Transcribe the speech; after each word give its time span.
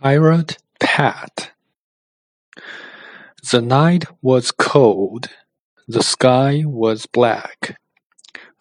Pirate 0.00 0.58
Pat 0.78 1.50
The 3.50 3.60
night 3.60 4.04
was 4.22 4.52
cold, 4.52 5.28
the 5.88 6.04
sky 6.04 6.62
was 6.64 7.06
black, 7.06 7.80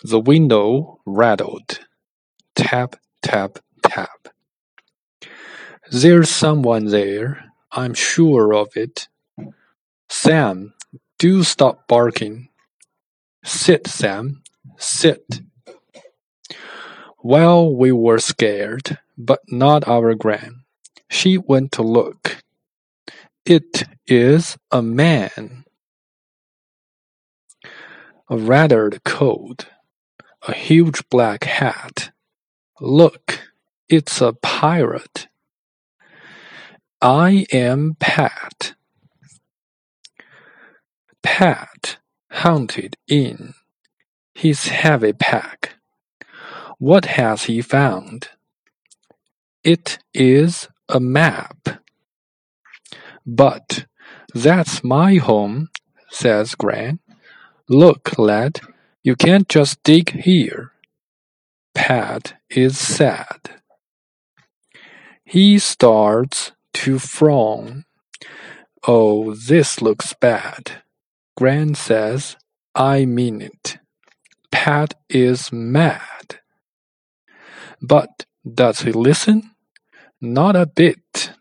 the 0.04 0.20
window 0.20 1.00
rattled. 1.06 1.82
Tap, 2.56 2.96
tap, 3.22 3.60
tap. 3.84 4.30
There's 5.92 6.32
someone 6.32 6.88
there, 6.88 7.54
I'm 7.72 7.94
sure 7.94 8.52
of 8.56 8.70
it. 8.76 9.08
Sam, 10.10 10.74
do 11.20 11.44
stop 11.44 11.88
barking. 11.88 12.50
Sit, 13.44 13.86
Sam, 13.86 14.42
sit. 14.80 15.42
Well, 17.22 17.76
we 17.76 17.92
were 17.92 18.18
scared, 18.18 18.98
but 19.16 19.42
not 19.50 19.88
our 19.88 20.16
Gran. 20.16 20.64
She 21.10 21.38
went 21.38 21.72
to 21.74 21.84
look. 21.84 22.44
It 23.46 23.84
is 24.08 24.58
a 24.72 24.82
man. 24.82 25.66
A 28.30 28.38
rather 28.38 28.92
coat. 29.06 29.68
A 30.48 30.54
huge 30.54 31.08
black 31.10 31.46
hat. 31.46 32.12
Look, 32.82 33.42
it's 33.90 34.22
a 34.22 34.34
pirate. 34.34 35.28
I 37.02 37.46
am 37.54 37.96
Pat. 38.00 38.74
Pat 41.24 41.98
hunted 42.32 42.98
in 43.08 43.54
his 44.34 44.68
heavy 44.68 45.14
pack. 45.14 45.76
What 46.80 47.06
has 47.06 47.46
he 47.46 47.62
found? 47.62 48.30
It 49.64 50.00
is 50.14 50.70
a 50.90 51.00
map. 51.00 51.82
But 53.26 53.86
that's 54.34 54.84
my 54.84 55.16
home, 55.16 55.70
says 56.10 56.56
Gran. 56.56 57.00
Look, 57.70 58.18
lad, 58.18 58.62
you 59.04 59.16
can't 59.16 59.50
just 59.50 59.84
dig 59.84 60.22
here. 60.22 60.72
Pat 61.76 62.34
is 62.50 62.78
sad. 62.78 63.62
He 65.26 65.60
starts 65.60 66.54
to 66.76 67.00
frown. 67.00 67.86
Oh, 68.88 69.34
this 69.34 69.82
looks 69.82 70.14
bad. 70.14 70.84
Gran 71.36 71.76
says, 71.76 72.38
I 72.74 73.06
mean 73.06 73.42
it. 73.42 73.78
Pat 74.52 74.94
is 75.10 75.52
mad. 75.52 76.40
But 77.82 78.26
does 78.46 78.82
he 78.82 78.92
listen? 78.92 79.52
Not 80.22 80.56
a 80.56 80.66
bit. 80.66 81.32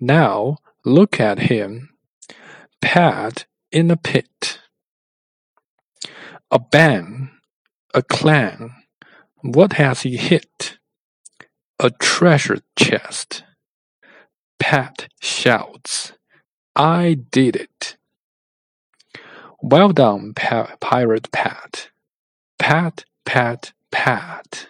Now 0.00 0.58
look 0.84 1.18
at 1.18 1.50
him. 1.50 1.90
Pat 2.80 3.46
in 3.72 3.90
a 3.90 3.96
pit. 3.96 4.60
A 6.50 6.58
bang. 6.60 7.30
A 7.92 8.02
clang. 8.02 8.74
What 9.42 9.74
has 9.74 10.02
he 10.02 10.16
hit? 10.16 10.78
A 11.80 11.90
treasure 11.90 12.60
chest. 12.76 13.42
Pat 14.60 15.08
shouts. 15.20 16.12
I 16.76 17.14
did 17.14 17.56
it. 17.56 17.96
Well 19.60 19.90
done, 19.90 20.34
pa 20.34 20.76
Pirate 20.80 21.32
Pat. 21.32 21.90
Pat, 22.58 23.04
pat, 23.24 23.72
pat. 23.90 24.68